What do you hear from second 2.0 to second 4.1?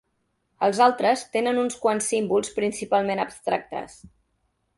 símbols principalment abstractes.